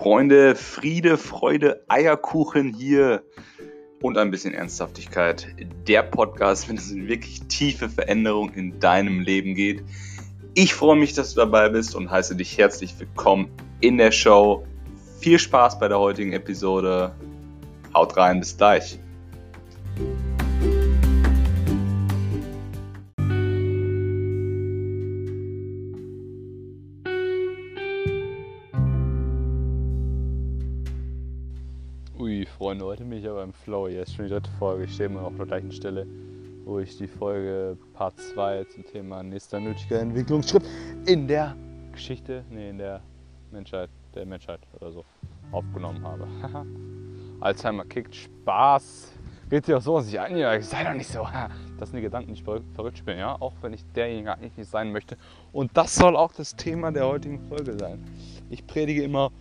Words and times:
Freunde, 0.00 0.56
Friede, 0.56 1.18
Freude, 1.18 1.84
Eierkuchen 1.88 2.72
hier 2.72 3.22
und 4.00 4.16
ein 4.16 4.30
bisschen 4.30 4.54
Ernsthaftigkeit. 4.54 5.48
Der 5.86 6.02
Podcast, 6.02 6.70
wenn 6.70 6.78
es 6.78 6.90
in 6.90 7.06
wirklich 7.06 7.42
tiefe 7.48 7.90
Veränderung 7.90 8.50
in 8.54 8.80
deinem 8.80 9.20
Leben 9.20 9.54
geht. 9.54 9.82
Ich 10.54 10.72
freue 10.72 10.96
mich, 10.96 11.12
dass 11.12 11.34
du 11.34 11.40
dabei 11.40 11.68
bist 11.68 11.94
und 11.94 12.10
heiße 12.10 12.34
dich 12.34 12.56
herzlich 12.56 12.98
willkommen 12.98 13.50
in 13.82 13.98
der 13.98 14.10
Show. 14.10 14.64
Viel 15.18 15.38
Spaß 15.38 15.78
bei 15.78 15.88
der 15.88 15.98
heutigen 15.98 16.32
Episode. 16.32 17.14
Haut 17.92 18.16
rein, 18.16 18.40
bis 18.40 18.56
gleich. 18.56 18.98
Flow. 33.64 33.88
Hier 33.88 34.02
ist 34.02 34.14
schon 34.14 34.26
die 34.26 34.30
dritte 34.30 34.50
Folge. 34.58 34.84
Ich 34.84 34.94
stehe 34.94 35.08
immer 35.08 35.22
auf 35.22 35.36
der 35.36 35.46
gleichen 35.46 35.72
Stelle, 35.72 36.06
wo 36.64 36.78
ich 36.78 36.96
die 36.96 37.06
Folge 37.06 37.76
Part 37.92 38.18
2 38.18 38.64
zum 38.64 38.84
Thema 38.84 39.22
nächster 39.22 39.60
nötiger 39.60 40.00
Entwicklungsschritt 40.00 40.62
in 41.06 41.28
der 41.28 41.56
Geschichte, 41.92 42.44
nee, 42.50 42.70
in 42.70 42.78
der 42.78 43.02
Menschheit, 43.50 43.90
der 44.14 44.24
Menschheit 44.26 44.60
oder 44.78 44.90
so 44.90 45.04
aufgenommen 45.52 46.02
habe. 46.02 46.26
Alzheimer 47.40 47.84
kickt 47.84 48.14
Spaß. 48.14 49.12
Geht 49.50 49.66
sich 49.66 49.74
auch 49.74 49.82
so 49.82 49.98
sich 50.00 50.18
ein, 50.18 50.36
ja, 50.36 50.60
sei 50.62 50.84
doch 50.84 50.94
nicht 50.94 51.10
so. 51.10 51.26
Das 51.78 51.90
sind 51.90 51.96
die 51.96 52.02
Gedanken, 52.02 52.28
die 52.32 52.34
ich 52.34 52.44
verrückt 52.44 52.98
spielen, 52.98 53.18
ja, 53.18 53.36
auch 53.40 53.54
wenn 53.62 53.72
ich 53.72 53.84
derjenige 53.96 54.32
eigentlich 54.32 54.56
nicht 54.56 54.70
sein 54.70 54.92
möchte. 54.92 55.16
Und 55.52 55.76
das 55.76 55.96
soll 55.96 56.16
auch 56.16 56.32
das 56.32 56.54
Thema 56.54 56.92
der 56.92 57.06
heutigen 57.06 57.40
Folge 57.48 57.76
sein. 57.76 58.04
Ich 58.48 58.64
predige 58.64 59.02
immer 59.02 59.32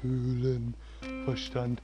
fühlen, 0.00 0.74
Verstand 1.24 1.82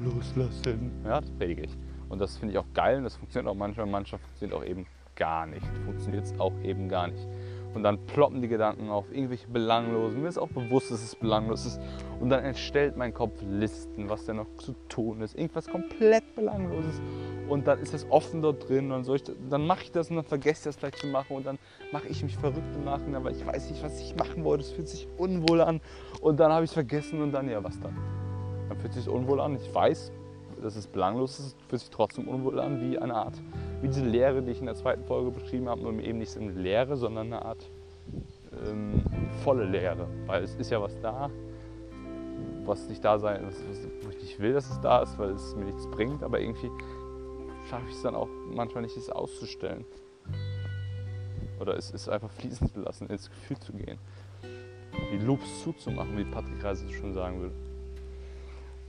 loslassen. 0.00 0.90
Ja, 1.04 1.20
das 1.20 1.30
predige 1.30 1.62
ich. 1.62 1.76
Und 2.08 2.20
das 2.20 2.36
finde 2.36 2.52
ich 2.52 2.58
auch 2.58 2.72
geil 2.74 2.98
und 2.98 3.04
das 3.04 3.16
funktioniert 3.16 3.50
auch 3.50 3.56
manchmal. 3.56 3.86
Manchmal 3.86 4.20
funktioniert 4.20 4.58
auch 4.58 4.64
eben 4.64 4.86
gar 5.14 5.46
nicht. 5.46 5.66
Funktioniert 5.84 6.24
es 6.24 6.38
auch 6.40 6.52
eben 6.62 6.88
gar 6.88 7.08
nicht. 7.08 7.28
Und 7.74 7.84
dann 7.84 8.04
ploppen 8.06 8.42
die 8.42 8.48
Gedanken 8.48 8.88
auf 8.88 9.12
irgendwelche 9.12 9.46
belanglosen. 9.46 10.22
Mir 10.22 10.28
ist 10.28 10.38
auch 10.38 10.48
bewusst, 10.48 10.90
dass 10.90 11.04
es 11.04 11.14
belanglos 11.14 11.66
ist. 11.66 11.80
Und 12.18 12.30
dann 12.30 12.42
entstellt 12.44 12.96
mein 12.96 13.14
Kopf 13.14 13.40
Listen, 13.48 14.08
was 14.08 14.24
denn 14.24 14.36
noch 14.36 14.52
zu 14.56 14.74
tun 14.88 15.20
ist. 15.20 15.36
Irgendwas 15.36 15.68
komplett 15.68 16.34
belangloses. 16.34 17.00
Und 17.48 17.68
dann 17.68 17.78
ist 17.78 17.94
das 17.94 18.10
offen 18.10 18.42
dort 18.42 18.68
drin. 18.68 18.90
Und 18.90 19.08
ich, 19.08 19.22
dann 19.48 19.66
mache 19.66 19.84
ich 19.84 19.92
das 19.92 20.10
und 20.10 20.16
dann 20.16 20.24
vergesse 20.24 20.68
ich 20.68 20.74
das 20.74 20.78
gleich 20.78 20.94
zu 20.94 21.06
machen. 21.06 21.36
Und 21.36 21.46
dann 21.46 21.58
mache 21.92 22.08
ich 22.08 22.24
mich 22.24 22.36
verrückt 22.36 22.74
im 22.74 22.84
Nachhinein, 22.84 23.22
weil 23.22 23.36
ich 23.36 23.46
weiß 23.46 23.70
nicht, 23.70 23.84
was 23.84 24.00
ich 24.00 24.16
machen 24.16 24.42
wollte. 24.42 24.64
Es 24.64 24.72
fühlt 24.72 24.88
sich 24.88 25.06
unwohl 25.16 25.60
an. 25.60 25.80
Und 26.20 26.40
dann 26.40 26.50
habe 26.50 26.64
ich 26.64 26.70
es 26.70 26.74
vergessen 26.74 27.22
und 27.22 27.30
dann, 27.30 27.48
ja, 27.48 27.62
was 27.62 27.78
dann? 27.78 28.19
Dann 28.70 28.78
fühlt 28.78 28.94
sich 28.94 29.08
unwohl 29.08 29.40
an. 29.40 29.56
Ich 29.56 29.74
weiß, 29.74 30.12
dass 30.62 30.76
es 30.76 30.86
belanglos 30.86 31.40
ist, 31.40 31.56
fühlt 31.68 31.80
sich 31.80 31.90
trotzdem 31.90 32.28
unwohl 32.28 32.60
an, 32.60 32.80
wie 32.80 32.98
eine 32.98 33.14
Art, 33.14 33.34
wie 33.82 33.88
diese 33.88 34.04
Leere, 34.04 34.42
die 34.42 34.52
ich 34.52 34.60
in 34.60 34.66
der 34.66 34.76
zweiten 34.76 35.04
Folge 35.04 35.32
beschrieben 35.32 35.68
habe, 35.68 35.82
nur 35.82 35.92
eben 35.94 36.18
nicht 36.18 36.36
eine 36.36 36.52
Leere, 36.52 36.96
sondern 36.96 37.26
eine 37.26 37.44
Art 37.44 37.68
ähm, 38.64 39.02
volle 39.42 39.64
Leere. 39.64 40.06
Weil 40.26 40.44
es 40.44 40.54
ist 40.54 40.70
ja 40.70 40.80
was 40.80 40.98
da, 41.00 41.30
was 42.64 42.88
nicht 42.88 43.04
da 43.04 43.18
sein, 43.18 43.44
was, 43.44 43.56
wo 44.04 44.10
ich 44.10 44.22
nicht 44.22 44.38
will, 44.38 44.52
dass 44.52 44.70
es 44.70 44.80
da 44.80 45.02
ist, 45.02 45.18
weil 45.18 45.30
es 45.30 45.56
mir 45.56 45.64
nichts 45.64 45.90
bringt, 45.90 46.22
aber 46.22 46.38
irgendwie 46.38 46.70
schaffe 47.68 47.86
ich 47.88 47.96
es 47.96 48.02
dann 48.02 48.14
auch 48.14 48.28
manchmal 48.54 48.84
nicht, 48.84 48.96
es 48.96 49.10
auszustellen. 49.10 49.84
Oder 51.58 51.76
es 51.76 51.90
ist 51.90 52.08
einfach 52.08 52.30
fließen 52.30 52.68
zu 52.72 52.80
lassen, 52.80 53.08
ins 53.08 53.28
Gefühl 53.28 53.58
zu 53.58 53.72
gehen. 53.72 53.98
Die 55.12 55.18
Loops 55.18 55.64
zuzumachen, 55.64 56.16
wie 56.16 56.24
Patrick 56.24 56.62
Reise 56.62 56.88
schon 56.88 57.12
sagen 57.12 57.40
würde. 57.40 57.69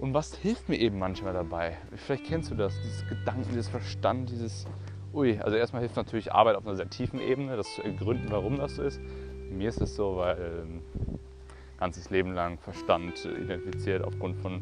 Und 0.02 0.16
was 0.16 0.36
hilft 0.36 0.68
mir 0.68 0.78
eben 0.78 0.98
manchmal 0.98 1.32
dabei? 1.32 1.78
Vielleicht 1.96 2.26
kennst 2.26 2.50
du 2.50 2.56
das, 2.56 2.74
dieses 2.82 3.08
Gedanken, 3.08 3.50
dieses 3.50 3.70
Verstand, 3.70 4.32
dieses 4.32 4.66
Ui. 5.14 5.38
Also 5.38 5.58
erstmal 5.58 5.84
hilft 5.84 5.96
natürlich 5.96 6.34
Arbeit 6.34 6.56
auf 6.56 6.66
einer 6.66 6.76
sehr 6.76 6.90
tiefen 6.90 7.22
Ebene, 7.22 7.56
das 7.56 7.76
zu 7.76 7.84
ergründen, 7.84 8.32
warum 8.32 8.58
das 8.58 8.78
so 8.78 8.82
ist. 8.82 9.00
Mir 9.52 9.70
ist 9.70 9.80
es 9.80 9.96
so, 9.96 10.18
weil 10.18 10.64
ähm, 10.64 10.82
ganzes 11.78 12.10
Leben 12.10 12.34
lang 12.34 12.58
Verstand 12.58 13.24
identifiziert 13.26 14.04
aufgrund 14.04 14.38
von 14.38 14.62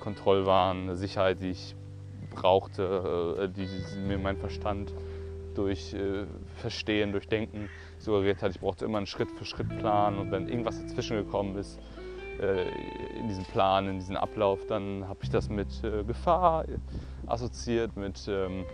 Kontrollwahn, 0.00 0.94
Sicherheit, 0.94 1.40
die 1.40 1.52
ich 1.52 1.74
brauchte, 2.28 3.38
äh, 3.40 3.48
die 3.48 3.68
mir 4.06 4.18
mein 4.18 4.36
Verstand 4.36 4.92
durch 5.54 5.94
äh, 5.94 6.26
Verstehen, 6.56 7.12
durch 7.12 7.28
Denken 7.28 7.70
suggeriert 7.96 8.42
hat. 8.42 8.50
Ich 8.50 8.60
brauchte 8.60 8.84
immer 8.84 8.98
einen 8.98 9.06
Schritt-für-Schritt-Plan 9.06 10.18
und 10.18 10.30
wenn 10.32 10.50
irgendwas 10.50 10.78
dazwischen 10.82 11.16
gekommen 11.16 11.56
ist, 11.56 11.80
in 12.38 13.28
diesem 13.28 13.44
Plan, 13.44 13.88
in 13.88 13.98
diesem 13.98 14.16
Ablauf, 14.16 14.66
dann 14.66 15.06
habe 15.08 15.20
ich 15.22 15.30
das 15.30 15.48
mit 15.48 15.82
äh, 15.84 16.04
Gefahr 16.04 16.64
assoziiert, 17.26 17.96
mit 17.96 18.26
ähm, 18.28 18.64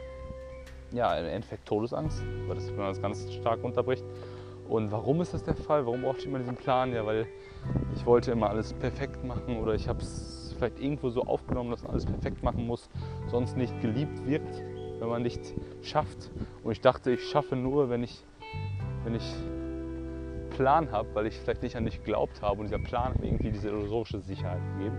ja, 0.92 1.16
im 1.16 1.26
Endeffekt 1.26 1.66
Todesangst, 1.66 2.22
weil 2.46 2.54
das, 2.56 2.68
wenn 2.68 2.76
man 2.76 2.88
das 2.88 3.00
ganz 3.00 3.32
stark 3.32 3.64
unterbricht. 3.64 4.04
Und 4.68 4.90
warum 4.90 5.20
ist 5.20 5.34
das 5.34 5.42
der 5.42 5.54
Fall? 5.54 5.86
Warum 5.86 6.02
brauchte 6.02 6.20
ich 6.20 6.26
immer 6.26 6.38
diesen 6.38 6.56
Plan? 6.56 6.92
Ja, 6.92 7.04
weil 7.04 7.26
ich 7.94 8.06
wollte 8.06 8.30
immer 8.30 8.50
alles 8.50 8.72
perfekt 8.72 9.24
machen 9.24 9.58
oder 9.58 9.74
ich 9.74 9.88
habe 9.88 10.00
es 10.00 10.54
vielleicht 10.56 10.80
irgendwo 10.80 11.10
so 11.10 11.22
aufgenommen, 11.22 11.70
dass 11.70 11.82
man 11.82 11.92
alles 11.92 12.06
perfekt 12.06 12.42
machen 12.42 12.66
muss, 12.66 12.88
sonst 13.26 13.56
nicht 13.56 13.80
geliebt 13.80 14.24
wirkt, 14.26 14.62
wenn 15.00 15.08
man 15.08 15.22
nicht 15.22 15.54
schafft. 15.82 16.30
Und 16.62 16.72
ich 16.72 16.80
dachte, 16.80 17.10
ich 17.10 17.28
schaffe 17.28 17.56
nur, 17.56 17.90
wenn 17.90 18.02
ich, 18.02 18.24
wenn 19.04 19.14
ich 19.14 19.34
Plan 20.56 20.90
habe, 20.92 21.14
weil 21.14 21.26
ich 21.26 21.38
vielleicht 21.38 21.62
nicht 21.62 21.76
an 21.76 21.84
dich 21.84 21.98
geglaubt 21.98 22.42
habe 22.42 22.60
und 22.60 22.66
dieser 22.66 22.78
Plan 22.78 23.10
hat 23.10 23.20
mir 23.20 23.26
irgendwie 23.26 23.50
diese 23.50 23.68
illusorische 23.68 24.20
Sicherheit 24.20 24.60
gegeben. 24.76 24.98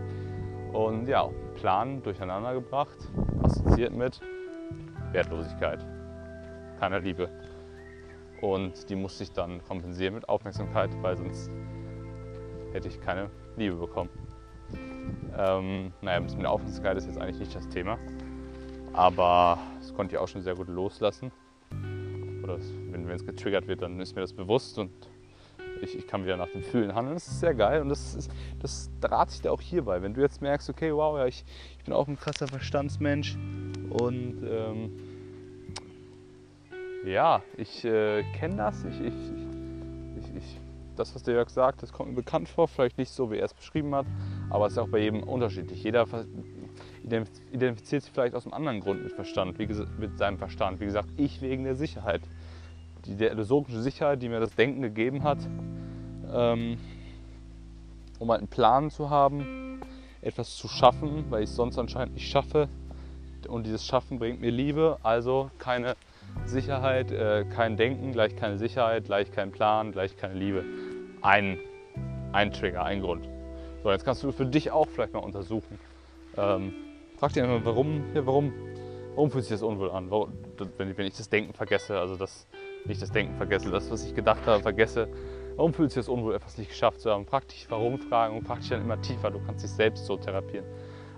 Und 0.74 1.08
ja, 1.08 1.30
Plan 1.56 2.02
durcheinander 2.02 2.54
gebracht, 2.56 2.98
assoziiert 3.44 3.94
mit 3.94 4.20
Wertlosigkeit, 5.12 5.86
keiner 6.80 7.00
Liebe. 7.00 7.30
Und 8.42 8.90
die 8.90 8.96
musste 8.96 9.24
ich 9.24 9.32
dann 9.32 9.64
kompensieren 9.64 10.16
mit 10.16 10.28
Aufmerksamkeit, 10.28 10.90
weil 11.02 11.16
sonst 11.16 11.52
hätte 12.74 12.88
ich 12.88 13.00
keine 13.00 13.30
Liebe 13.56 13.76
bekommen. 13.76 14.10
Ähm, 15.38 15.94
naja, 16.02 16.20
mit 16.20 16.42
der 16.42 16.52
Aufmerksamkeit 16.52 16.98
ist 16.98 17.06
jetzt 17.06 17.20
eigentlich 17.20 17.40
nicht 17.40 17.56
das 17.56 17.70
Thema. 17.70 17.98
Aber 18.94 19.60
das 19.80 19.94
konnte 19.94 20.16
ich 20.16 20.20
auch 20.20 20.28
schon 20.28 20.42
sehr 20.42 20.56
gut 20.56 20.68
loslassen. 20.68 21.32
Oder 22.44 22.58
wenn 22.92 23.10
es 23.10 23.26
getriggert 23.26 23.68
wird, 23.68 23.82
dann 23.82 24.00
ist 24.00 24.16
mir 24.16 24.22
das 24.22 24.34
bewusst 24.34 24.78
und 24.78 24.92
ich, 25.84 25.98
ich 25.98 26.08
kann 26.08 26.24
wieder 26.24 26.38
nach 26.38 26.50
dem 26.50 26.64
Fühlen 26.64 26.96
handeln. 26.96 27.16
Das 27.16 27.28
ist 27.28 27.40
sehr 27.40 27.54
geil 27.54 27.82
und 27.82 27.90
das, 27.90 28.16
ist, 28.16 28.32
das 28.60 28.90
rate 29.04 29.32
ich 29.34 29.42
dir 29.42 29.52
auch 29.52 29.62
hierbei. 29.62 30.02
Wenn 30.02 30.14
du 30.14 30.22
jetzt 30.22 30.42
merkst, 30.42 30.70
okay, 30.70 30.94
wow, 30.94 31.18
ja, 31.18 31.28
ich, 31.28 31.44
ich 31.78 31.84
bin 31.84 31.94
auch 31.94 32.08
ein 32.08 32.18
krasser 32.18 32.48
Verstandsmensch 32.48 33.36
und 33.90 34.44
ähm, 34.44 34.92
ja, 37.06 37.44
ich 37.58 37.84
äh, 37.84 38.24
kenne 38.34 38.56
das. 38.56 38.84
Ich, 38.86 39.02
ich, 39.02 39.14
ich, 40.18 40.36
ich, 40.36 40.60
das, 40.96 41.14
was 41.16 41.24
der 41.24 41.36
Jörg 41.36 41.50
sagt, 41.50 41.84
das 41.84 41.92
kommt 41.92 42.10
mir 42.10 42.16
bekannt 42.16 42.48
vor. 42.48 42.68
Vielleicht 42.68 42.98
nicht 42.98 43.12
so, 43.12 43.32
wie 43.32 43.38
er 43.38 43.46
es 43.46 43.54
beschrieben 43.54 43.94
hat, 43.94 44.06
aber 44.50 44.68
es 44.68 44.74
ist 44.74 44.80
auch 44.80 44.90
bei 44.90 45.00
jedem 45.00 45.24
unterschiedlich. 45.24 45.84
Jeder 45.84 46.06
identifiziert 47.52 48.04
sich 48.04 48.12
vielleicht 48.12 48.36
aus 48.36 48.46
einem 48.46 48.54
anderen 48.54 48.80
Grund 48.80 49.04
mit 49.04 49.12
Verstand, 49.12 49.60
wie, 49.60 49.68
mit 50.00 50.18
seinem 50.18 50.38
Verstand. 50.38 50.80
Wie 50.80 50.86
gesagt, 50.86 51.10
ich 51.18 51.42
wegen 51.42 51.64
der 51.66 51.76
Sicherheit 51.76 52.22
die, 53.06 53.24
illusorische 53.24 53.82
Sicherheit, 53.82 54.22
die 54.22 54.30
mir 54.30 54.40
das 54.40 54.56
Denken 54.56 54.82
gegeben 54.82 55.24
hat, 55.24 55.40
ähm, 56.34 56.78
um 58.20 58.32
halt 58.32 58.40
einen 58.40 58.48
Plan 58.48 58.90
zu 58.90 59.10
haben, 59.10 59.82
etwas 60.22 60.56
zu 60.56 60.68
schaffen, 60.68 61.26
weil 61.30 61.44
ich 61.44 61.50
es 61.50 61.56
sonst 61.56 61.78
anscheinend 61.78 62.16
nicht 62.16 62.30
schaffe. 62.30 62.70
Und 63.48 63.66
dieses 63.66 63.86
Schaffen 63.86 64.20
bringt 64.20 64.40
mir 64.40 64.52
Liebe, 64.52 64.98
also 65.04 65.52
keine 65.60 65.96
Sicherheit, 66.46 67.12
äh, 67.12 67.46
kein 67.46 67.78
Denken, 67.78 68.12
gleich 68.14 68.36
keine 68.36 68.58
Sicherheit, 68.58 69.06
gleich 69.06 69.32
kein 69.32 69.52
Plan, 69.52 69.92
gleich 69.92 70.16
keine 70.18 70.36
Liebe. 70.36 70.64
Ein, 71.22 71.60
ein 72.32 72.52
Trigger, 72.52 72.84
ein 72.84 73.02
Grund. 73.02 73.28
So, 73.84 73.92
jetzt 73.92 74.06
kannst 74.06 74.24
du 74.24 74.32
für 74.32 74.46
dich 74.46 74.72
auch 74.72 74.88
vielleicht 74.88 75.14
mal 75.14 75.20
untersuchen. 75.20 75.78
Ähm, 76.38 76.74
frag 77.18 77.34
dir 77.34 77.44
einfach, 77.44 77.66
warum, 77.66 78.04
ja, 78.14 78.26
warum, 78.26 78.54
warum 79.16 79.30
fühlt 79.30 79.44
sich 79.44 79.54
das 79.54 79.62
unwohl 79.62 79.92
an? 79.92 80.10
Warum, 80.10 80.32
wenn, 80.78 80.98
wenn 80.98 81.06
ich 81.06 81.18
das 81.18 81.30
Denken 81.30 81.54
vergesse, 81.54 82.00
also 82.00 82.16
das 82.16 82.48
nicht 82.86 83.02
das 83.02 83.12
Denken 83.12 83.36
vergesse, 83.36 83.70
das, 83.70 83.90
was 83.92 84.06
ich 84.06 84.16
gedacht 84.16 84.46
habe, 84.46 84.62
vergesse. 84.62 85.08
Warum 85.56 85.74
fühlt 85.74 85.92
sich 85.92 86.00
das 86.00 86.10
unwohl, 86.10 86.34
etwas 86.34 86.58
nicht 86.58 86.70
geschafft 86.70 87.02
zu 87.02 87.12
haben? 87.12 87.26
Frag 87.26 87.48
dich 87.48 87.68
warum 87.70 88.00
Fragen 88.00 88.38
und 88.38 88.48
frag 88.48 88.62
dich 88.62 88.70
dann 88.70 88.82
immer 88.82 89.00
tiefer. 89.02 89.30
Du 89.30 89.40
kannst 89.46 89.64
dich 89.64 89.72
selbst 89.72 90.06
so 90.06 90.18
therapieren. 90.18 90.66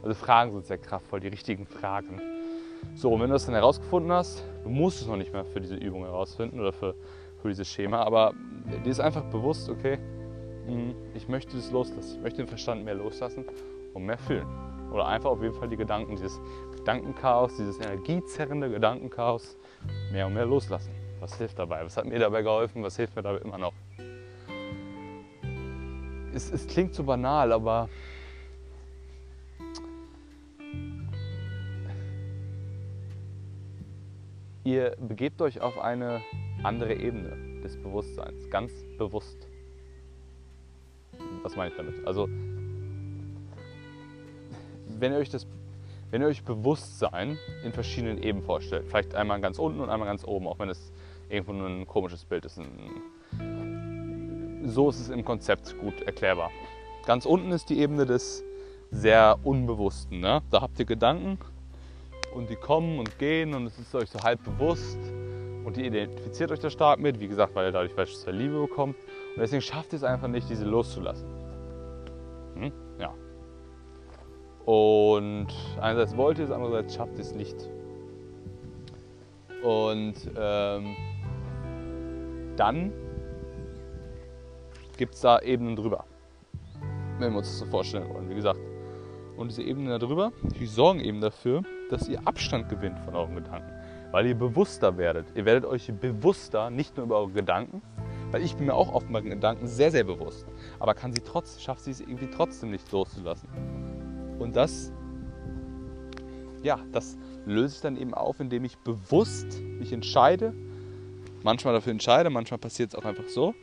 Also 0.04 0.14
Fragen 0.14 0.52
sind 0.52 0.66
sehr 0.66 0.78
kraftvoll, 0.78 1.22
die 1.22 1.30
richtigen 1.30 1.66
Fragen. 1.66 2.22
So, 2.96 3.12
und 3.12 3.22
wenn 3.22 3.30
du 3.30 3.34
das 3.34 3.46
dann 3.46 3.56
herausgefunden 3.56 4.12
hast, 4.12 4.44
du 4.64 4.70
musst 4.70 5.02
es 5.02 5.08
noch 5.08 5.16
nicht 5.16 5.32
mehr 5.32 5.46
für 5.46 5.62
diese 5.62 5.76
Übung 5.76 6.04
herausfinden 6.04 6.60
oder 6.60 6.74
für, 6.74 6.96
für 7.42 7.48
dieses 7.48 7.68
Schema, 7.68 8.04
aber 8.04 8.34
dir 8.84 8.92
ist 8.92 9.00
einfach 9.00 9.24
bewusst, 9.24 9.70
okay, 9.70 9.98
hm, 10.66 10.96
ich 11.14 11.28
möchte 11.28 11.56
das 11.56 11.72
loslassen. 11.72 12.18
Ich 12.18 12.22
möchte 12.22 12.38
den 12.44 12.48
Verstand 12.48 12.84
mehr 12.84 12.96
loslassen 12.96 13.46
und 13.94 14.06
mehr 14.06 14.18
fühlen. 14.18 14.48
Oder 14.92 15.08
einfach 15.08 15.30
auf 15.32 15.42
jeden 15.42 15.56
Fall 15.56 15.70
die 15.70 15.78
Gedanken, 15.78 16.16
dieses 16.16 16.40
Gedankenchaos, 16.76 17.56
dieses 17.58 17.80
energiezerrende 17.80 18.70
Gedankenchaos 18.70 19.58
mehr 20.12 20.28
und 20.28 20.34
mehr 20.34 20.46
loslassen. 20.46 20.92
Was 21.20 21.38
hilft 21.38 21.58
dabei? 21.58 21.84
Was 21.84 21.98
hat 21.98 22.06
mir 22.06 22.20
dabei 22.20 22.42
geholfen? 22.42 22.84
Was 22.84 22.98
hilft 22.98 23.16
mir 23.16 23.24
dabei 23.24 23.40
immer 23.40 23.58
noch? 23.58 23.74
es, 26.36 26.52
es 26.52 26.68
klingt 26.68 26.94
so 26.94 27.04
banal, 27.04 27.52
aber 27.52 27.90
ihr 34.64 34.96
begebt 35.00 35.42
euch 35.42 35.62
auf 35.62 35.80
eine 35.80 36.22
andere 36.64 36.94
Ebene 36.94 37.62
des 37.62 37.78
Bewusstseins, 37.82 38.50
ganz 38.50 38.72
bewusst. 38.98 39.48
Was 41.44 41.56
meine 41.56 41.72
ich 41.72 41.78
damit? 41.78 42.06
Also, 42.06 42.28
wenn 45.00 45.12
ihr 45.12 45.18
euch 45.18 45.30
das 45.30 45.48
wenn 46.12 46.22
ihr 46.22 46.28
euch 46.28 46.44
Bewusstsein 46.44 47.38
in 47.64 47.74
verschiedenen 47.74 48.22
Ebenen 48.22 48.46
vorstellt, 48.46 48.86
vielleicht 48.88 49.16
einmal 49.16 49.42
ganz 49.42 49.58
unten 49.58 49.82
und 49.82 49.90
einmal 49.90 50.08
ganz 50.08 50.24
oben, 50.24 50.48
auch 50.48 50.60
wenn 50.60 50.70
es 50.70 50.92
irgendwo 51.30 51.52
nur 51.52 51.68
ein 51.68 51.88
komisches 51.88 52.24
Bild 52.24 52.46
ist, 52.46 52.58
ein 52.58 52.70
so 54.66 54.90
ist 54.90 55.00
es 55.00 55.10
im 55.10 55.24
Konzept 55.24 55.78
gut 55.80 56.02
erklärbar. 56.02 56.50
Ganz 57.06 57.26
unten 57.26 57.52
ist 57.52 57.70
die 57.70 57.80
Ebene 57.80 58.06
des 58.06 58.44
sehr 58.90 59.38
Unbewussten. 59.44 60.20
Ne? 60.20 60.42
Da 60.50 60.62
habt 60.62 60.80
ihr 60.80 60.86
Gedanken 60.86 61.38
und 62.34 62.50
die 62.50 62.56
kommen 62.56 62.98
und 62.98 63.20
gehen 63.20 63.54
und 63.54 63.68
es 63.68 63.78
ist 63.78 63.94
euch 63.94 64.10
so 64.10 64.20
halb 64.22 64.44
bewusst 64.44 64.98
und 65.66 65.78
ihr 65.78 65.86
identifiziert 65.86 66.52
euch 66.52 66.60
da 66.60 66.70
stark 66.70 67.00
mit, 67.00 67.20
wie 67.20 67.28
gesagt, 67.28 67.54
weil 67.56 67.68
ihr 67.68 67.72
dadurch 67.72 67.96
beispielsweise 67.96 68.36
Liebe 68.36 68.60
bekommt 68.60 68.96
und 69.36 69.42
deswegen 69.42 69.62
schafft 69.62 69.94
ihr 69.94 69.98
es 69.98 70.04
einfach 70.04 70.28
nicht, 70.28 70.50
diese 70.50 70.66
loszulassen. 70.66 71.28
Hm? 72.56 72.72
Ja. 73.00 73.14
Und 74.66 75.48
einerseits 75.80 76.18
wollt 76.18 76.40
ihr 76.40 76.46
es, 76.46 76.52
andererseits 76.52 76.96
schafft 76.96 77.14
ihr 77.18 77.22
es 77.22 77.36
nicht. 77.36 77.56
Und 79.64 80.16
ähm, 80.36 80.96
dann 82.56 82.92
gibt 84.98 85.16
es 85.16 85.22
da 85.22 85.40
Ebenen 85.40 85.76
drüber, 85.76 86.06
wenn 87.20 87.32
wir 87.32 87.38
uns 87.38 87.48
das 87.48 87.60
so 87.60 87.66
vorstellen 87.66 88.10
wollen, 88.14 88.30
wie 88.30 88.36
gesagt. 88.36 88.60
Und 89.38 89.50
diese 89.50 89.64
Ebenen 89.64 90.00
darüber, 90.00 90.32
die 90.60 90.66
sorgen 90.66 91.02
eben 91.02 91.20
dafür, 91.20 91.64
dass 91.90 92.08
ihr 92.08 92.20
Abstand 92.26 92.70
gewinnt 92.70 93.00
von 93.00 93.16
euren 93.16 93.36
Gedanken, 93.36 93.70
weil 94.12 94.26
ihr 94.28 94.36
bewusster 94.36 94.98
werdet. 94.98 95.28
Ihr 95.36 95.46
werdet 95.46 95.66
euch 95.66 95.92
bewusster, 95.94 96.70
nicht 96.70 96.96
nur 96.96 97.06
über 97.06 97.20
eure 97.20 97.32
Gedanken, 97.32 97.82
weil 98.32 98.44
ich 98.44 98.56
bin 98.56 98.68
mir 98.68 98.74
auch 98.74 98.94
oft 98.94 99.10
meinen 99.10 99.30
Gedanken 99.30 99.68
sehr, 99.68 99.92
sehr 99.92 100.04
bewusst, 100.04 100.46
aber 100.80 100.94
kann 100.94 101.14
sie 101.14 101.22
trotz, 101.22 101.62
schafft 101.62 101.82
sie 101.82 101.92
es 101.92 102.00
irgendwie 102.00 102.30
trotzdem 102.30 102.72
nicht 102.72 102.90
loszulassen. 102.92 103.50
Und 104.40 104.56
das, 104.56 104.92
ja, 106.64 106.80
das 106.92 107.18
löse 107.46 107.76
ich 107.76 107.82
dann 107.82 107.98
eben 107.98 108.14
auf, 108.14 108.40
indem 108.40 108.64
ich 108.64 108.78
bewusst 108.80 109.62
mich 109.62 109.92
entscheide, 109.92 110.54
manchmal 111.44 111.74
dafür 111.74 111.92
entscheide, 111.92 112.30
manchmal 112.30 112.58
passiert 112.58 112.94
es 112.94 112.96
auch 112.96 113.06
einfach 113.06 113.28
so, 113.28 113.54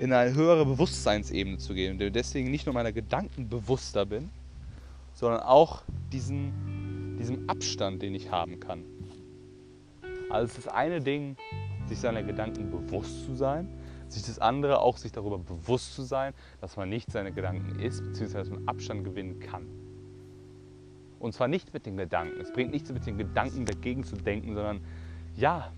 in 0.00 0.12
eine 0.12 0.34
höhere 0.34 0.64
Bewusstseinsebene 0.64 1.58
zu 1.58 1.74
gehen 1.74 2.00
und 2.00 2.14
deswegen 2.14 2.50
nicht 2.50 2.66
nur 2.66 2.74
meiner 2.74 2.92
Gedanken 2.92 3.48
bewusster 3.48 4.04
bin, 4.06 4.30
sondern 5.14 5.40
auch 5.40 5.82
diesen, 6.12 7.16
diesem 7.18 7.48
Abstand, 7.48 8.02
den 8.02 8.14
ich 8.14 8.30
haben 8.30 8.60
kann. 8.60 8.84
Also 10.30 10.46
es 10.46 10.58
ist 10.58 10.66
das 10.66 10.74
eine 10.74 11.00
Ding, 11.00 11.36
sich 11.86 11.98
seiner 11.98 12.22
Gedanken 12.22 12.70
bewusst 12.70 13.24
zu 13.24 13.34
sein, 13.34 13.68
sich 14.08 14.24
das 14.24 14.38
andere 14.38 14.80
auch 14.80 14.96
sich 14.96 15.12
darüber 15.12 15.38
bewusst 15.38 15.94
zu 15.94 16.02
sein, 16.02 16.34
dass 16.60 16.76
man 16.76 16.88
nicht 16.88 17.10
seine 17.10 17.32
Gedanken 17.32 17.78
ist, 17.78 18.02
beziehungsweise 18.02 18.50
dass 18.50 18.58
man 18.58 18.68
Abstand 18.68 19.04
gewinnen 19.04 19.38
kann. 19.38 19.66
Und 21.18 21.32
zwar 21.32 21.48
nicht 21.48 21.72
mit 21.72 21.86
den 21.86 21.96
Gedanken. 21.96 22.40
Es 22.40 22.52
bringt 22.52 22.72
nichts 22.72 22.92
mit 22.92 23.06
den 23.06 23.16
Gedanken 23.16 23.64
dagegen 23.64 24.04
zu 24.04 24.16
denken, 24.16 24.54
sondern 24.54 24.80
ja, 25.36 25.72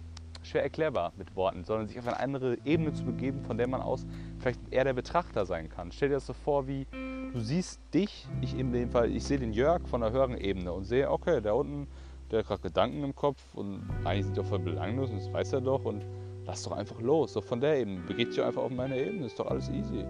schwer 0.47 0.63
erklärbar 0.63 1.13
mit 1.17 1.35
Worten, 1.37 1.65
sondern 1.65 1.89
sich 1.89 1.99
auf 1.99 2.07
eine 2.07 2.19
andere 2.19 2.57
Ebene 2.65 2.93
zu 2.93 3.05
begeben, 3.05 3.43
von 3.45 3.59
der 3.59 3.69
man 3.69 3.81
aus 3.81 4.07
vielleicht 4.39 4.61
eher 4.71 4.85
der 4.85 4.95
Betrachter 4.95 5.47
sein 5.47 5.69
kann. 5.69 5.93
Stell 5.93 6.09
dir 6.09 6.17
das 6.17 6.27
so 6.27 6.33
vor, 6.33 6.67
wie 6.67 6.87
du 7.33 7.41
siehst 7.41 7.81
dich, 7.93 8.27
ich 8.41 8.59
in 8.59 8.73
dem 8.73 8.91
Fall, 8.91 9.11
ich 9.11 9.25
sehe 9.25 9.39
den 9.39 9.53
Jörg 9.53 9.87
von 9.89 10.03
einer 10.03 10.13
höheren 10.13 10.39
Ebene 10.39 10.73
und 10.73 10.85
sehe, 10.85 11.11
okay, 11.11 11.41
da 11.41 11.53
unten, 11.53 11.89
der 12.31 12.41
hat 12.41 12.47
gerade 12.47 12.63
Gedanken 12.63 13.05
im 13.05 13.15
Kopf 13.15 13.41
und 13.55 13.83
eigentlich 14.05 14.27
sind 14.27 14.39
auch 14.39 14.47
voll 14.47 14.61
belanglos 14.61 15.11
und 15.11 15.19
das 15.19 15.33
weiß 15.33 15.53
er 15.55 15.61
doch 15.61 15.85
und 15.85 16.05
lass 16.47 16.63
doch 16.63 16.73
einfach 16.73 17.01
los, 17.01 17.33
so 17.33 17.41
von 17.41 17.61
der 17.61 17.79
Ebene, 17.79 18.01
begib 18.07 18.31
dich 18.31 18.43
einfach 18.43 18.63
auf 18.63 18.71
meine 18.71 18.99
Ebene, 18.99 19.27
ist 19.27 19.39
doch 19.39 19.47
alles 19.47 19.69
easy 19.69 20.05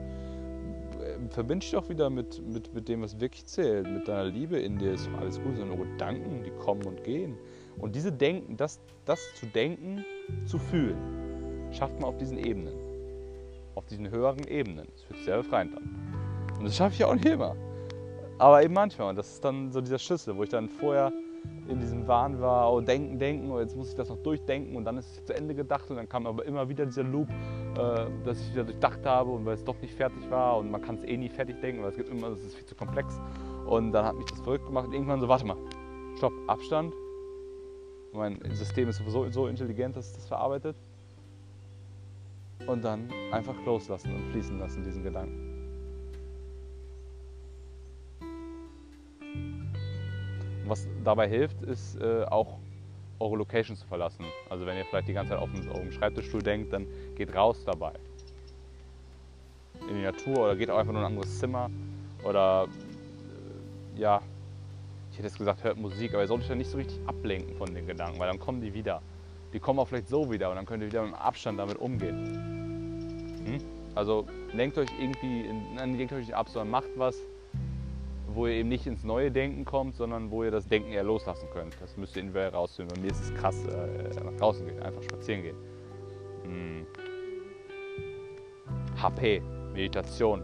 verbind 1.31 1.63
dich 1.63 1.71
doch 1.71 1.89
wieder 1.89 2.11
mit, 2.11 2.43
mit, 2.47 2.73
mit 2.75 2.89
dem, 2.89 3.03
was 3.03 3.19
wirklich 3.21 3.47
zählt, 3.47 3.89
mit 3.89 4.09
deiner 4.09 4.25
Liebe 4.25 4.59
in 4.59 4.79
dir, 4.79 4.93
ist 4.93 5.07
doch 5.07 5.21
alles 5.21 5.41
gut, 5.41 5.57
sondern 5.57 5.77
nur 5.77 5.87
Gedanken, 5.87 6.43
die 6.45 6.51
kommen 6.51 6.85
und 6.85 7.03
gehen. 7.05 7.37
Und 7.79 7.95
diese 7.95 8.13
Denken, 8.13 8.57
das, 8.57 8.81
das 9.05 9.21
zu 9.35 9.47
denken, 9.47 10.05
zu 10.47 10.59
fühlen, 10.59 11.69
schafft 11.73 11.95
man 12.01 12.05
auf 12.05 12.17
diesen 12.19 12.39
Ebenen. 12.39 12.75
Auf 13.75 13.87
diesen 13.87 14.11
höheren 14.11 14.47
Ebenen. 14.49 14.87
Das 14.93 15.03
fühlt 15.03 15.17
sich 15.19 15.25
sehr 15.27 15.37
befreiend 15.39 15.77
an. 15.77 16.55
Und 16.59 16.65
das 16.65 16.77
schaffe 16.77 16.95
ich 16.95 17.05
auch 17.05 17.15
nicht 17.15 17.27
immer. 17.27 17.55
Aber 18.39 18.63
eben 18.63 18.75
manchmal. 18.75 19.11
Und 19.11 19.17
das 19.17 19.35
ist 19.35 19.45
dann 19.45 19.73
so 19.73 19.81
dieser 19.81 19.99
Schlüssel, 19.99 20.37
wo 20.37 20.43
ich 20.43 20.49
dann 20.49 20.69
vorher 20.69 21.13
in 21.69 21.81
diesem 21.81 22.07
Wahn 22.07 22.41
war, 22.41 22.73
oh, 22.73 22.81
denken, 22.81 23.19
denken, 23.19 23.51
oh, 23.51 23.61
jetzt 23.61 23.77
muss 23.77 23.91
ich 23.91 23.95
das 23.95 24.09
noch 24.09 24.19
durchdenken 24.19 24.77
und 24.77 24.85
dann 24.85 24.99
ist 24.99 25.07
es 25.07 25.25
zu 25.25 25.35
Ende 25.35 25.55
gedacht 25.55 25.91
und 25.91 25.97
dann 25.97 26.09
kam 26.09 26.27
aber 26.27 26.45
immer 26.45 26.69
wieder 26.69 26.87
dieser 26.87 27.03
Loop, 27.03 27.29
äh, 27.29 28.07
dass 28.25 28.41
ich 28.41 28.53
wieder 28.53 28.65
durchdacht 28.65 29.05
habe 29.05 29.31
und 29.31 29.45
weil 29.45 29.55
es 29.55 29.65
doch 29.65 29.81
nicht 29.81 29.95
fertig 29.95 30.31
war 30.31 30.59
und 30.59 30.71
man 30.71 30.81
kann 30.81 30.97
es 30.97 31.05
eh 31.05 31.17
nie 31.17 31.29
fertig 31.29 31.61
denken, 31.61 31.83
weil 31.83 31.91
es 31.91 31.97
gibt 31.97 32.09
immer, 32.09 32.31
das 32.31 32.43
ist 32.43 32.55
viel 32.55 32.67
zu 32.67 32.75
komplex 32.75 33.21
und 33.67 33.93
dann 33.93 34.05
hat 34.05 34.15
mich 34.17 34.27
das 34.27 34.41
verrückt 34.41 34.67
gemacht 34.67 34.87
und 34.89 34.93
irgendwann 34.93 35.21
so, 35.21 35.29
warte 35.29 35.45
mal, 35.45 35.57
stopp, 36.17 36.33
Abstand, 36.47 36.95
mein 38.13 38.39
System 38.55 38.89
ist 38.89 38.99
sowieso 38.99 39.29
so 39.31 39.47
intelligent, 39.49 39.97
dass 39.97 40.07
es 40.07 40.13
das 40.15 40.29
verarbeitet 40.29 40.77
und 42.67 42.85
dann 42.85 43.11
einfach 43.33 43.55
loslassen 43.65 44.15
und 44.15 44.31
fließen 44.33 44.59
lassen, 44.59 44.83
diesen 44.83 45.03
Gedanken. 45.03 45.57
was 50.69 50.89
dabei 51.05 51.29
hilft, 51.29 51.63
ist 51.63 51.97
äh, 52.01 52.25
auch 52.25 52.59
eure 53.19 53.37
Location 53.37 53.77
zu 53.77 53.87
verlassen. 53.87 54.25
Also 54.51 54.67
wenn 54.67 54.77
ihr 54.77 54.85
vielleicht 54.85 55.09
die 55.09 55.13
ganze 55.13 55.33
Zeit 55.33 55.39
auf 55.41 55.49
eurem 55.73 55.91
Schreibtischstuhl 55.91 56.43
denkt, 56.43 56.73
dann 56.73 56.87
geht 57.15 57.35
raus 57.35 57.65
dabei. 57.65 57.93
In 59.89 59.97
die 59.97 60.03
Natur 60.03 60.39
oder 60.39 60.57
geht 60.57 60.71
auch 60.71 60.79
einfach 60.79 60.93
nur 60.93 61.03
in 61.03 61.07
ein 61.07 61.13
anderes 61.13 61.39
Zimmer. 61.39 61.71
Oder 62.25 62.67
äh, 63.97 64.01
ja, 64.01 64.21
ich 65.17 65.21
hätte 65.21 65.29
jetzt 65.29 65.39
gesagt, 65.39 65.65
hört 65.65 65.79
Musik, 65.79 66.13
aber 66.13 66.21
ihr 66.25 66.29
solltet 66.29 66.45
euch 66.45 66.49
dann 66.51 66.59
nicht 66.59 66.71
so 66.71 66.77
richtig 66.77 67.01
ablenken 67.07 67.57
von 67.57 67.75
den 67.75 67.87
Gedanken, 67.87 68.19
weil 68.19 68.29
dann 68.29 68.39
kommen 68.39 68.61
die 68.61 68.75
wieder. 68.75 69.01
Die 69.55 69.59
kommen 69.59 69.79
auch 69.79 69.89
vielleicht 69.89 70.09
so 70.09 70.31
wieder 70.31 70.51
und 70.51 70.57
dann 70.57 70.67
könnt 70.67 70.83
ihr 70.83 70.89
wieder 70.89 71.05
mit 71.05 71.15
Abstand 71.15 71.59
damit 71.59 71.79
umgehen. 71.79 73.41
Hm? 73.47 73.59
Also 73.95 74.27
lenkt 74.53 74.77
euch 74.77 74.91
irgendwie, 75.01 75.47
in, 75.47 75.97
lenkt 75.97 76.13
euch 76.13 76.27
nicht 76.27 76.35
ab, 76.35 76.51
sondern 76.51 76.69
macht 76.69 76.91
was, 76.97 77.17
wo 78.35 78.47
ihr 78.47 78.57
eben 78.57 78.69
nicht 78.69 78.87
ins 78.87 79.05
neue 79.05 79.31
Denken 79.31 79.65
kommt, 79.65 79.97
sondern 79.97 80.31
wo 80.31 80.45
ihr 80.45 80.51
das 80.51 80.69
Denken 80.69 80.93
eher 80.93 81.05
loslassen 81.05 81.49
könnt. 81.51 81.75
Das 81.81 81.97
müsst 81.97 82.15
ihr 82.17 82.21
individuell 82.21 82.51
rausfinden. 82.51 82.95
Bei 82.95 83.01
mir 83.01 83.11
ist 83.11 83.21
es 83.21 83.35
krass, 83.37 83.65
äh, 83.65 84.23
nach 84.23 84.37
draußen 84.37 84.67
gehen, 84.67 84.83
einfach 84.83 85.03
spazieren 85.03 85.43
gehen. 85.45 85.57
Hm. 86.43 86.87
HP, 89.01 89.41
Meditation. 89.73 90.43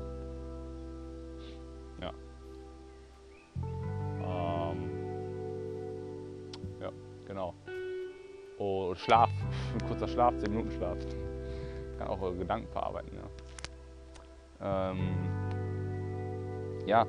Oh, 8.62 8.94
Schlaf, 8.94 9.30
ein 9.74 9.88
kurzer 9.88 10.06
Schlaf, 10.06 10.36
10 10.36 10.50
Minuten 10.50 10.70
Schlaf. 10.70 10.98
Kann 11.98 12.06
auch 12.06 12.20
eure 12.20 12.36
Gedanken 12.36 12.68
verarbeiten, 12.68 13.18
ja. 14.60 14.90
Ähm. 14.90 14.98
Ja, 16.86 17.06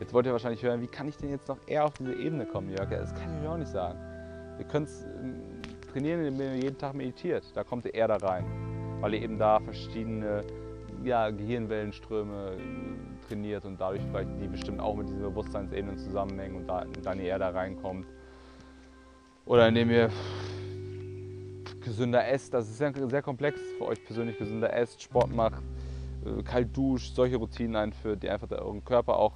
Jetzt 0.00 0.12
wollt 0.12 0.26
ihr 0.26 0.32
wahrscheinlich 0.32 0.62
hören, 0.62 0.82
wie 0.82 0.86
kann 0.86 1.08
ich 1.08 1.16
denn 1.16 1.30
jetzt 1.30 1.48
noch 1.48 1.58
eher 1.66 1.84
auf 1.84 1.94
diese 1.94 2.14
Ebene 2.14 2.44
kommen, 2.44 2.68
Jörg? 2.68 2.90
Das 2.90 3.14
kann 3.14 3.34
ich 3.34 3.42
mir 3.42 3.50
auch 3.50 3.56
nicht 3.56 3.70
sagen. 3.70 3.98
Ihr 4.58 4.66
könnt 4.66 4.90
ähm, 5.22 5.40
trainieren, 5.90 6.24
indem 6.26 6.54
ihr 6.54 6.56
jeden 6.56 6.78
Tag 6.78 6.94
meditiert. 6.94 7.44
Da 7.54 7.64
kommt 7.64 7.86
ihr 7.86 7.94
eher 7.94 8.08
da 8.08 8.16
rein, 8.16 8.44
weil 9.00 9.14
ihr 9.14 9.22
eben 9.22 9.38
da 9.38 9.58
verschiedene 9.58 10.44
ja, 11.02 11.30
Gehirnwellenströme 11.30 12.52
äh, 12.52 13.26
trainiert 13.28 13.64
und 13.64 13.80
dadurch 13.80 14.02
vielleicht 14.10 14.28
die 14.38 14.48
bestimmt 14.48 14.80
auch 14.80 14.96
mit 14.96 15.08
diesen 15.08 15.22
Bewusstseinsebenen 15.22 15.96
zusammenhängen 15.96 16.56
und 16.56 16.66
da, 16.66 16.84
dann 17.02 17.18
ihr 17.18 17.26
eher 17.26 17.38
da 17.38 17.48
reinkommt. 17.50 18.06
Oder 19.46 19.68
indem 19.68 19.90
ihr 19.90 20.10
gesünder 21.86 22.28
esst, 22.28 22.52
das 22.52 22.68
ist 22.68 22.78
sehr, 22.78 22.92
sehr 23.08 23.22
komplex 23.22 23.58
für 23.78 23.86
euch 23.86 24.04
persönlich, 24.04 24.36
gesünder 24.36 24.72
esst, 24.74 25.02
Sport 25.02 25.34
macht, 25.34 25.62
äh, 26.24 26.42
kalt 26.42 26.76
duscht, 26.76 27.14
solche 27.14 27.36
Routinen 27.36 27.76
einführt, 27.76 28.22
die 28.22 28.28
einfach 28.28 28.50
euren 28.50 28.84
Körper 28.84 29.18
auch 29.18 29.32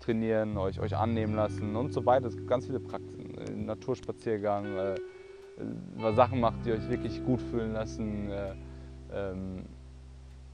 trainieren, 0.00 0.58
euch, 0.58 0.80
euch 0.80 0.96
annehmen 0.96 1.34
lassen 1.34 1.74
und 1.76 1.92
so 1.92 2.04
weiter. 2.04 2.26
Es 2.26 2.36
gibt 2.36 2.48
ganz 2.48 2.66
viele 2.66 2.80
Praktiken. 2.80 3.38
Äh, 3.38 3.50
Naturspaziergang, 3.52 4.66
äh, 4.76 4.94
äh, 4.94 6.12
Sachen 6.14 6.40
macht, 6.40 6.66
die 6.66 6.72
euch 6.72 6.88
wirklich 6.88 7.24
gut 7.24 7.40
fühlen 7.40 7.72
lassen. 7.72 8.30
Äh, 8.30 8.54
ähm, 9.12 9.64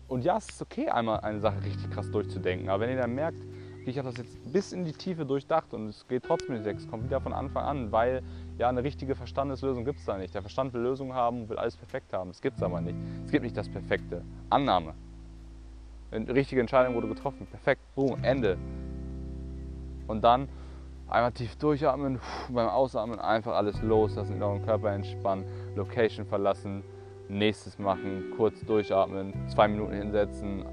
und 0.08 0.24
ja, 0.24 0.36
es 0.36 0.48
ist 0.48 0.62
okay, 0.62 0.88
einmal 0.88 1.20
eine 1.20 1.40
Sache 1.40 1.64
richtig 1.64 1.90
krass 1.90 2.10
durchzudenken. 2.10 2.68
Aber 2.68 2.82
wenn 2.82 2.90
ihr 2.90 3.00
dann 3.00 3.14
merkt, 3.14 3.40
ich 3.86 3.98
habe 3.98 4.08
das 4.08 4.18
jetzt 4.18 4.52
bis 4.52 4.72
in 4.72 4.84
die 4.84 4.92
Tiefe 4.92 5.24
durchdacht 5.24 5.72
und 5.74 5.88
es 5.88 6.06
geht 6.08 6.24
trotzdem 6.24 6.54
nicht 6.54 6.64
weg, 6.64 6.76
es 6.78 6.88
kommt 6.88 7.04
wieder 7.04 7.20
von 7.20 7.32
Anfang 7.32 7.64
an, 7.64 7.92
weil 7.92 8.22
ja 8.58 8.68
eine 8.68 8.84
richtige 8.84 9.14
Verstandeslösung 9.14 9.84
gibt 9.84 10.00
es 10.00 10.04
da 10.04 10.18
nicht. 10.18 10.34
Der 10.34 10.42
Verstand 10.42 10.72
will 10.74 10.82
Lösungen 10.82 11.14
haben, 11.14 11.48
will 11.48 11.58
alles 11.58 11.76
perfekt 11.76 12.12
haben. 12.12 12.30
Es 12.30 12.40
gibt 12.40 12.58
es 12.58 12.62
aber 12.62 12.80
nicht. 12.80 12.96
Es 13.24 13.30
gibt 13.30 13.44
nicht 13.44 13.56
das 13.56 13.68
Perfekte. 13.68 14.22
Annahme. 14.50 14.94
Eine 16.10 16.34
richtige 16.34 16.60
Entscheidung 16.60 16.94
wurde 16.94 17.08
getroffen. 17.08 17.46
Perfekt. 17.46 17.80
Boom. 17.94 18.22
Ende. 18.22 18.58
Und 20.08 20.22
dann 20.22 20.48
Einmal 21.10 21.32
tief 21.32 21.56
durchatmen, 21.56 22.20
beim 22.50 22.68
Ausatmen 22.68 23.18
einfach 23.18 23.54
alles 23.54 23.82
loslassen, 23.82 24.36
in 24.36 24.42
eurem 24.44 24.64
Körper 24.64 24.92
entspannen, 24.92 25.44
Location 25.74 26.24
verlassen, 26.24 26.84
nächstes 27.28 27.80
machen, 27.80 28.32
kurz 28.36 28.64
durchatmen, 28.64 29.34
zwei 29.48 29.66
Minuten 29.66 29.92
hinsetzen, 29.92 30.64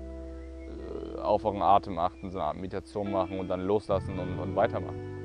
auf 1.27 1.46
euren 1.46 1.62
Atem 1.62 2.00
achten, 2.00 2.31
so 2.31 2.39
eine 2.39 2.48
Art 2.48 2.55
Meditation 2.55 3.12
machen 3.12 3.39
und 3.39 3.48
dann 3.48 3.62
loslassen 3.62 4.17
und, 4.17 4.39
und 4.39 4.55
weitermachen. 4.55 5.17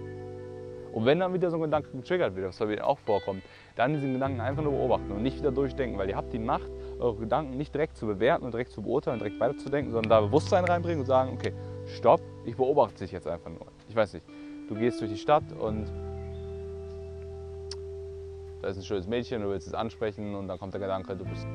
Und 0.92 1.06
wenn 1.06 1.20
dann 1.20 1.32
wieder 1.32 1.50
so 1.50 1.56
ein 1.56 1.62
Gedanke 1.62 1.90
getriggert 1.90 2.36
wird, 2.36 2.48
was 2.48 2.58
bei 2.58 2.66
mir 2.66 2.86
auch 2.86 2.98
vorkommt, 2.98 3.42
dann 3.76 3.94
diesen 3.94 4.12
Gedanken 4.12 4.40
einfach 4.40 4.62
nur 4.62 4.72
beobachten 4.72 5.10
und 5.10 5.22
nicht 5.22 5.38
wieder 5.38 5.50
durchdenken, 5.50 5.98
weil 5.98 6.08
ihr 6.08 6.16
habt 6.16 6.32
die 6.32 6.38
Macht, 6.38 6.70
eure 6.98 7.16
Gedanken 7.16 7.56
nicht 7.56 7.74
direkt 7.74 7.96
zu 7.96 8.06
bewerten 8.06 8.44
und 8.44 8.52
direkt 8.52 8.72
zu 8.72 8.82
beurteilen, 8.82 9.18
direkt 9.18 9.40
weiterzudenken, 9.40 9.92
sondern 9.92 10.10
da 10.10 10.20
Bewusstsein 10.20 10.64
reinbringen 10.64 11.00
und 11.00 11.06
sagen, 11.06 11.32
okay, 11.32 11.54
stopp, 11.86 12.20
ich 12.44 12.56
beobachte 12.56 12.98
dich 12.98 13.12
jetzt 13.12 13.26
einfach 13.26 13.50
nur. 13.50 13.66
Ich 13.88 13.96
weiß 13.96 14.12
nicht, 14.12 14.26
du 14.68 14.74
gehst 14.74 15.00
durch 15.00 15.10
die 15.10 15.16
Stadt 15.16 15.44
und 15.58 15.90
da 18.60 18.68
ist 18.68 18.76
ein 18.76 18.84
schönes 18.84 19.08
Mädchen, 19.08 19.42
du 19.42 19.48
willst 19.48 19.66
es 19.66 19.74
ansprechen 19.74 20.34
und 20.34 20.46
dann 20.46 20.58
kommt 20.58 20.74
der 20.74 20.80
Gedanke, 20.80 21.16
du 21.16 21.24
bist, 21.24 21.46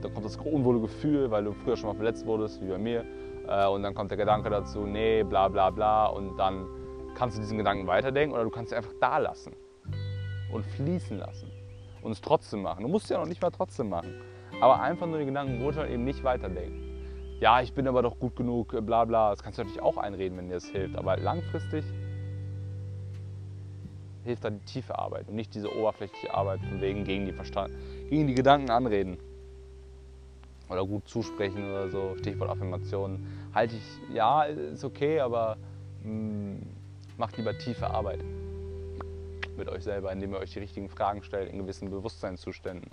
dann 0.00 0.14
kommt 0.14 0.24
das 0.24 0.36
unwohle 0.36 0.80
Gefühl, 0.80 1.30
weil 1.30 1.44
du 1.44 1.52
früher 1.52 1.76
schon 1.76 1.90
mal 1.90 1.96
verletzt 1.96 2.24
wurdest, 2.24 2.62
wie 2.62 2.68
bei 2.68 2.78
mir, 2.78 3.04
und 3.70 3.82
dann 3.82 3.94
kommt 3.94 4.10
der 4.10 4.18
Gedanke 4.18 4.50
dazu, 4.50 4.80
nee, 4.80 5.22
bla 5.22 5.48
bla 5.48 5.70
bla, 5.70 6.06
und 6.06 6.36
dann 6.36 6.66
kannst 7.14 7.36
du 7.36 7.40
diesen 7.40 7.58
Gedanken 7.58 7.86
weiterdenken 7.86 8.34
oder 8.34 8.44
du 8.44 8.50
kannst 8.50 8.72
ihn 8.72 8.76
einfach 8.76 8.94
da 9.00 9.18
lassen 9.18 9.56
und 10.52 10.64
fließen 10.64 11.18
lassen 11.18 11.50
und 12.02 12.12
es 12.12 12.20
trotzdem 12.20 12.62
machen. 12.62 12.82
Du 12.82 12.88
musst 12.88 13.10
ja 13.10 13.18
noch 13.18 13.26
nicht 13.26 13.42
mal 13.42 13.50
trotzdem 13.50 13.88
machen, 13.88 14.20
aber 14.60 14.80
einfach 14.80 15.06
nur 15.06 15.18
den 15.18 15.26
Gedanken 15.26 15.58
beurteilen, 15.58 15.92
eben 15.92 16.04
nicht 16.04 16.22
weiterdenken. 16.24 16.84
Ja, 17.40 17.60
ich 17.60 17.72
bin 17.72 17.86
aber 17.86 18.02
doch 18.02 18.18
gut 18.18 18.36
genug, 18.36 18.74
bla 18.84 19.04
bla. 19.04 19.30
Das 19.30 19.42
kannst 19.42 19.58
du 19.58 19.62
natürlich 19.62 19.82
auch 19.82 19.96
einreden, 19.96 20.36
wenn 20.38 20.48
dir 20.48 20.54
das 20.54 20.66
hilft, 20.66 20.96
aber 20.96 21.16
langfristig 21.16 21.84
hilft 24.24 24.44
da 24.44 24.50
die 24.50 24.58
tiefe 24.60 24.98
Arbeit 24.98 25.28
und 25.28 25.36
nicht 25.36 25.54
diese 25.54 25.74
oberflächliche 25.74 26.34
Arbeit 26.34 26.60
von 26.60 26.80
wegen 26.80 27.04
gegen 27.04 27.26
die 27.26 27.32
Verstand, 27.32 27.72
gegen 28.10 28.26
die 28.26 28.34
Gedanken 28.34 28.70
anreden 28.70 29.18
oder 30.68 30.84
gut 30.84 31.08
zusprechen 31.08 31.70
oder 31.70 31.88
so. 31.88 32.14
Stichwort 32.18 32.50
Affirmationen. 32.50 33.26
Halte 33.54 33.76
ich, 33.76 34.14
ja, 34.14 34.44
ist 34.44 34.84
okay, 34.84 35.20
aber 35.20 35.56
mh, 36.02 36.12
mm, 36.12 36.62
macht 37.16 37.36
lieber 37.36 37.56
tiefe 37.58 37.88
Arbeit 37.88 38.22
mit 39.56 39.68
euch 39.68 39.82
selber, 39.82 40.12
indem 40.12 40.32
ihr 40.32 40.38
euch 40.38 40.52
die 40.52 40.60
richtigen 40.60 40.88
Fragen 40.88 41.22
stellt 41.22 41.50
in 41.52 41.58
gewissen 41.58 41.90
Bewusstseinszuständen. 41.90 42.90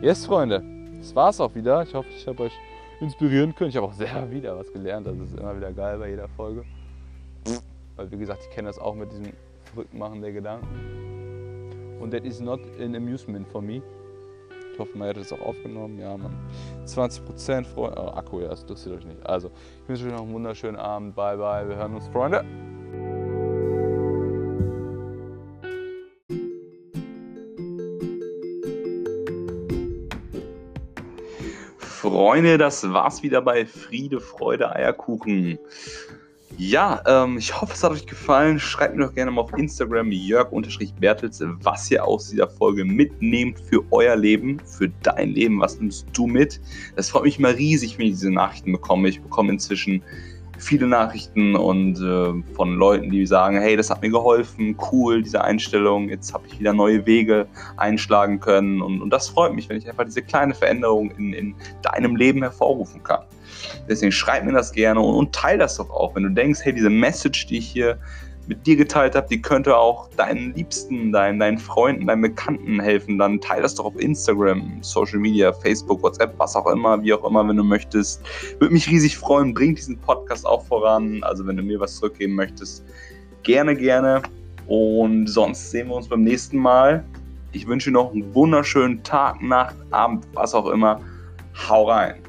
Yes, 0.00 0.26
Freunde, 0.26 0.62
das 0.98 1.14
war's 1.14 1.40
auch 1.40 1.54
wieder. 1.54 1.82
Ich 1.82 1.94
hoffe, 1.94 2.08
ich 2.08 2.26
habe 2.26 2.44
euch 2.44 2.52
inspirieren 3.00 3.54
können. 3.54 3.70
Ich 3.70 3.76
habe 3.76 3.86
auch 3.86 3.92
selber 3.92 4.30
wieder 4.30 4.56
was 4.56 4.72
gelernt. 4.72 5.06
Das 5.06 5.16
ist 5.18 5.38
immer 5.38 5.56
wieder 5.56 5.72
geil 5.72 5.98
bei 5.98 6.10
jeder 6.10 6.28
Folge. 6.28 6.64
Weil, 7.96 8.10
wie 8.10 8.18
gesagt, 8.18 8.42
ich 8.48 8.50
kenne 8.50 8.68
das 8.68 8.78
auch 8.78 8.94
mit 8.94 9.10
diesem 9.10 9.32
Verrücktmachen 9.64 10.20
der 10.20 10.32
Gedanken. 10.32 11.98
Und 12.00 12.12
that 12.12 12.24
is 12.24 12.40
not 12.40 12.60
an 12.80 12.94
amusement 12.94 13.46
for 13.48 13.60
me. 13.60 13.82
Ich 14.78 14.80
hoffe, 14.80 14.96
man 14.96 15.08
hätte 15.08 15.18
es 15.18 15.32
auch 15.32 15.40
aufgenommen. 15.40 15.98
Ja, 15.98 16.16
man. 16.16 16.32
20% 16.86 17.64
Freunde. 17.64 18.00
Oh, 18.00 18.10
Akku, 18.10 18.38
ja, 18.38 18.46
das 18.46 18.60
interessiert 18.60 18.94
euch 18.94 19.06
nicht. 19.06 19.26
Also, 19.26 19.50
ich 19.82 19.88
wünsche 19.88 20.06
euch 20.06 20.12
noch 20.12 20.22
einen 20.22 20.32
wunderschönen 20.32 20.76
Abend. 20.76 21.16
Bye, 21.16 21.36
bye. 21.36 21.68
Wir 21.68 21.74
hören 21.74 21.96
uns, 21.96 22.06
Freunde. 22.06 22.44
Freunde, 31.80 32.56
das 32.56 32.88
war's 32.92 33.24
wieder 33.24 33.42
bei 33.42 33.66
Friede, 33.66 34.20
Freude, 34.20 34.70
Eierkuchen. 34.70 35.58
Ja, 36.60 37.00
ähm, 37.06 37.38
ich 37.38 37.60
hoffe, 37.60 37.72
es 37.72 37.84
hat 37.84 37.92
euch 37.92 38.04
gefallen. 38.04 38.58
Schreibt 38.58 38.96
mir 38.96 39.06
doch 39.06 39.14
gerne 39.14 39.30
mal 39.30 39.42
auf 39.42 39.56
Instagram 39.56 40.10
jörg-bertels, 40.10 41.40
was 41.62 41.88
ihr 41.88 42.04
aus 42.04 42.30
dieser 42.30 42.48
Folge 42.48 42.84
mitnehmt 42.84 43.60
für 43.60 43.84
euer 43.92 44.16
Leben, 44.16 44.58
für 44.64 44.88
dein 45.04 45.30
Leben. 45.34 45.60
Was 45.60 45.78
nimmst 45.78 46.08
du 46.12 46.26
mit? 46.26 46.60
Das 46.96 47.10
freut 47.10 47.22
mich 47.22 47.38
mal 47.38 47.52
riesig, 47.52 47.96
wenn 47.96 48.06
ich 48.06 48.14
diese 48.14 48.32
Nachrichten 48.32 48.72
bekomme. 48.72 49.08
Ich 49.08 49.22
bekomme 49.22 49.52
inzwischen 49.52 50.02
viele 50.58 50.88
Nachrichten 50.88 51.54
und 51.54 52.00
äh, 52.00 52.54
von 52.54 52.74
Leuten, 52.74 53.08
die 53.10 53.24
sagen, 53.24 53.60
hey, 53.60 53.76
das 53.76 53.88
hat 53.88 54.02
mir 54.02 54.10
geholfen, 54.10 54.76
cool, 54.90 55.22
diese 55.22 55.44
Einstellung, 55.44 56.08
jetzt 56.08 56.34
habe 56.34 56.48
ich 56.48 56.58
wieder 56.58 56.72
neue 56.72 57.06
Wege 57.06 57.46
einschlagen 57.76 58.40
können 58.40 58.82
und, 58.82 59.00
und 59.00 59.10
das 59.10 59.28
freut 59.28 59.54
mich, 59.54 59.68
wenn 59.68 59.78
ich 59.78 59.88
einfach 59.88 60.06
diese 60.06 60.22
kleine 60.22 60.54
Veränderung 60.54 61.12
in, 61.12 61.32
in 61.32 61.54
deinem 61.82 62.16
Leben 62.16 62.42
hervorrufen 62.42 63.00
kann. 63.04 63.20
Deswegen 63.88 64.12
schreib 64.12 64.44
mir 64.44 64.52
das 64.52 64.72
gerne 64.72 65.00
und, 65.00 65.14
und 65.14 65.34
teile 65.34 65.58
das 65.58 65.76
doch 65.76 65.90
auch, 65.90 66.14
wenn 66.14 66.24
du 66.24 66.30
denkst, 66.30 66.60
hey, 66.62 66.72
diese 66.72 66.90
Message, 66.90 67.46
die 67.46 67.58
ich 67.58 67.68
hier 67.68 67.98
mit 68.48 68.66
dir 68.66 68.76
geteilt 68.76 69.14
habe, 69.14 69.28
die 69.28 69.40
könnte 69.40 69.76
auch 69.76 70.08
deinen 70.16 70.54
Liebsten, 70.54 71.12
deinen, 71.12 71.38
deinen 71.38 71.58
Freunden, 71.58 72.06
deinen 72.06 72.22
Bekannten 72.22 72.80
helfen, 72.80 73.18
dann 73.18 73.40
teile 73.40 73.62
das 73.62 73.74
doch 73.74 73.84
auf 73.84 74.00
Instagram, 74.00 74.78
Social 74.80 75.18
Media, 75.18 75.52
Facebook, 75.52 76.02
WhatsApp, 76.02 76.34
was 76.38 76.56
auch 76.56 76.66
immer, 76.66 77.02
wie 77.02 77.12
auch 77.12 77.24
immer, 77.28 77.46
wenn 77.46 77.56
du 77.56 77.64
möchtest. 77.64 78.22
Würde 78.58 78.72
mich 78.72 78.88
riesig 78.88 79.18
freuen, 79.18 79.52
bring 79.52 79.74
diesen 79.74 79.98
Podcast 79.98 80.46
auch 80.46 80.64
voran. 80.64 81.22
Also 81.22 81.46
wenn 81.46 81.58
du 81.58 81.62
mir 81.62 81.78
was 81.78 81.96
zurückgeben 81.96 82.34
möchtest, 82.34 82.84
gerne, 83.42 83.76
gerne. 83.76 84.22
Und 84.66 85.26
sonst 85.26 85.70
sehen 85.70 85.88
wir 85.88 85.96
uns 85.96 86.08
beim 86.08 86.22
nächsten 86.22 86.58
Mal. 86.58 87.04
Ich 87.52 87.66
wünsche 87.66 87.90
noch 87.90 88.12
einen 88.12 88.34
wunderschönen 88.34 89.02
Tag, 89.02 89.42
Nacht, 89.42 89.76
Abend, 89.90 90.26
was 90.32 90.54
auch 90.54 90.68
immer. 90.68 91.00
Hau 91.68 91.88
rein! 91.88 92.27